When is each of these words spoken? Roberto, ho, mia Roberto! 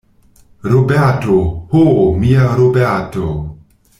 Roberto, 0.71 1.35
ho, 1.75 1.83
mia 2.23 2.47
Roberto! 2.63 3.29